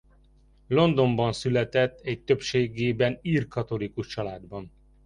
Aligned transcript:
Londonban 0.67 1.33
született 1.33 1.99
egy 1.99 2.23
többségében 2.23 3.19
ír 3.21 3.47
katolikus 3.47 4.07
családban. 4.07 4.71